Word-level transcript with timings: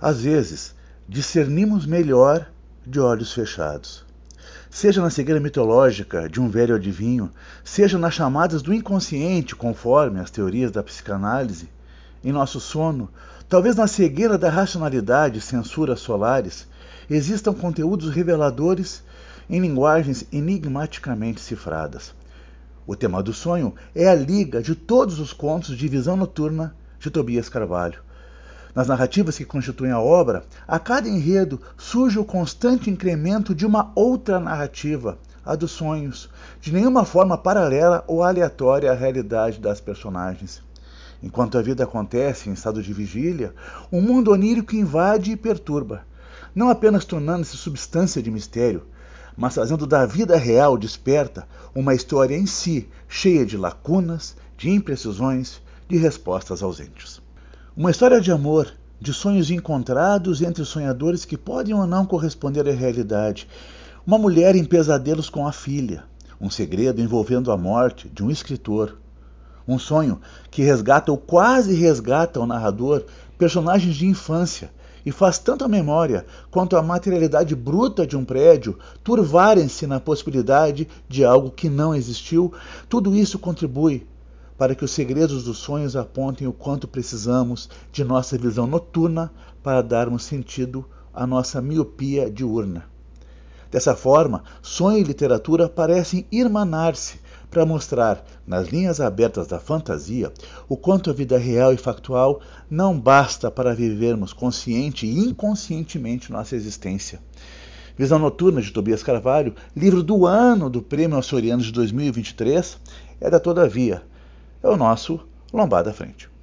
Às 0.00 0.20
vezes, 0.20 0.74
discernimos 1.08 1.86
melhor 1.86 2.50
de 2.86 3.00
olhos 3.00 3.32
fechados. 3.32 4.04
Seja 4.68 5.00
na 5.00 5.08
cegueira 5.08 5.40
mitológica 5.40 6.28
de 6.28 6.38
um 6.38 6.50
velho 6.50 6.74
adivinho, 6.74 7.30
seja 7.64 7.98
nas 7.98 8.12
chamadas 8.12 8.60
do 8.60 8.74
inconsciente, 8.74 9.56
conforme 9.56 10.20
as 10.20 10.30
teorias 10.30 10.70
da 10.70 10.82
psicanálise, 10.82 11.70
em 12.22 12.30
nosso 12.30 12.60
sono, 12.60 13.08
talvez 13.48 13.74
na 13.74 13.86
cegueira 13.86 14.36
da 14.36 14.50
racionalidade, 14.50 15.40
censuras 15.40 16.00
solares, 16.00 16.66
existam 17.08 17.54
conteúdos 17.54 18.10
reveladores 18.10 19.02
em 19.48 19.60
linguagens 19.60 20.26
enigmaticamente 20.30 21.40
cifradas. 21.40 22.14
O 22.86 22.94
tema 22.94 23.22
do 23.22 23.32
sonho 23.32 23.74
é 23.94 24.08
a 24.08 24.14
liga 24.14 24.60
de 24.60 24.74
todos 24.74 25.18
os 25.20 25.32
contos 25.32 25.74
de 25.74 25.88
visão 25.88 26.18
noturna 26.18 26.76
de 27.00 27.10
Tobias 27.10 27.48
Carvalho. 27.48 28.04
Nas 28.76 28.88
narrativas 28.88 29.38
que 29.38 29.44
constituem 29.46 29.90
a 29.90 29.98
obra, 29.98 30.44
a 30.68 30.78
cada 30.78 31.08
enredo 31.08 31.58
surge 31.78 32.18
o 32.18 32.24
constante 32.26 32.90
incremento 32.90 33.54
de 33.54 33.64
uma 33.64 33.90
outra 33.94 34.38
narrativa, 34.38 35.18
a 35.42 35.56
dos 35.56 35.70
sonhos, 35.70 36.28
de 36.60 36.70
nenhuma 36.70 37.02
forma 37.06 37.38
paralela 37.38 38.04
ou 38.06 38.22
aleatória 38.22 38.92
à 38.92 38.94
realidade 38.94 39.58
das 39.58 39.80
personagens. 39.80 40.62
Enquanto 41.22 41.56
a 41.56 41.62
vida 41.62 41.84
acontece 41.84 42.50
em 42.50 42.52
estado 42.52 42.82
de 42.82 42.92
vigília, 42.92 43.54
um 43.90 44.02
mundo 44.02 44.30
onírico 44.30 44.76
invade 44.76 45.32
e 45.32 45.36
perturba, 45.38 46.02
não 46.54 46.68
apenas 46.68 47.06
tornando-se 47.06 47.56
substância 47.56 48.22
de 48.22 48.30
mistério, 48.30 48.86
mas 49.34 49.54
fazendo 49.54 49.86
da 49.86 50.04
vida 50.04 50.36
real 50.36 50.76
desperta 50.76 51.48
uma 51.74 51.94
história 51.94 52.36
em 52.36 52.44
si 52.44 52.90
cheia 53.08 53.46
de 53.46 53.56
lacunas, 53.56 54.36
de 54.54 54.68
imprecisões, 54.68 55.62
de 55.88 55.96
respostas 55.96 56.62
ausentes. 56.62 57.24
Uma 57.78 57.90
história 57.90 58.22
de 58.22 58.32
amor, 58.32 58.72
de 58.98 59.12
sonhos 59.12 59.50
encontrados 59.50 60.40
entre 60.40 60.64
sonhadores 60.64 61.26
que 61.26 61.36
podem 61.36 61.74
ou 61.74 61.86
não 61.86 62.06
corresponder 62.06 62.66
à 62.66 62.72
realidade. 62.72 63.46
Uma 64.06 64.16
mulher 64.16 64.56
em 64.56 64.64
pesadelos 64.64 65.28
com 65.28 65.46
a 65.46 65.52
filha. 65.52 66.04
Um 66.40 66.48
segredo 66.48 67.02
envolvendo 67.02 67.52
a 67.52 67.56
morte 67.58 68.08
de 68.08 68.24
um 68.24 68.30
escritor. 68.30 68.96
Um 69.68 69.78
sonho 69.78 70.18
que 70.50 70.62
resgata 70.62 71.12
ou 71.12 71.18
quase 71.18 71.74
resgata 71.74 72.40
ao 72.40 72.46
narrador 72.46 73.04
personagens 73.36 73.94
de 73.94 74.06
infância 74.06 74.70
e 75.04 75.12
faz 75.12 75.38
tanto 75.38 75.62
a 75.62 75.68
memória 75.68 76.24
quanto 76.50 76.78
a 76.78 76.82
materialidade 76.82 77.54
bruta 77.54 78.06
de 78.06 78.16
um 78.16 78.24
prédio 78.24 78.78
turvarem-se 79.04 79.86
na 79.86 80.00
possibilidade 80.00 80.88
de 81.06 81.26
algo 81.26 81.50
que 81.50 81.68
não 81.68 81.94
existiu. 81.94 82.54
Tudo 82.88 83.14
isso 83.14 83.38
contribui 83.38 84.06
para 84.56 84.74
que 84.74 84.84
os 84.84 84.90
segredos 84.90 85.44
dos 85.44 85.58
sonhos 85.58 85.96
apontem 85.96 86.46
o 86.46 86.52
quanto 86.52 86.88
precisamos 86.88 87.68
de 87.92 88.04
nossa 88.04 88.38
visão 88.38 88.66
noturna 88.66 89.32
para 89.62 89.82
darmos 89.82 90.24
sentido 90.24 90.84
à 91.12 91.26
nossa 91.26 91.60
miopia 91.60 92.30
diurna. 92.30 92.84
Dessa 93.70 93.96
forma, 93.96 94.44
sonho 94.62 94.98
e 94.98 95.02
literatura 95.02 95.68
parecem 95.68 96.26
irmanar-se 96.30 97.18
para 97.50 97.66
mostrar, 97.66 98.24
nas 98.46 98.68
linhas 98.68 99.00
abertas 99.00 99.46
da 99.46 99.58
fantasia, 99.58 100.32
o 100.68 100.76
quanto 100.76 101.10
a 101.10 101.12
vida 101.12 101.38
real 101.38 101.72
e 101.72 101.76
factual 101.76 102.40
não 102.70 102.98
basta 102.98 103.50
para 103.50 103.74
vivermos 103.74 104.32
consciente 104.32 105.06
e 105.06 105.18
inconscientemente 105.18 106.30
nossa 106.30 106.54
existência. 106.54 107.20
Visão 107.96 108.18
Noturna 108.18 108.60
de 108.60 108.70
Tobias 108.70 109.02
Carvalho, 109.02 109.54
livro 109.74 110.02
do 110.02 110.26
ano 110.26 110.68
do 110.68 110.82
Prêmio 110.82 111.16
Açoriano 111.16 111.62
de 111.62 111.72
2023, 111.72 112.78
é 113.20 113.30
da 113.30 113.40
Todavia, 113.40 114.02
é 114.62 114.68
o 114.68 114.76
nosso 114.76 115.26
Lombada 115.52 115.92
Frente. 115.92 116.28